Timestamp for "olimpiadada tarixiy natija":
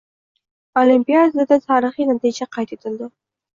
0.83-2.51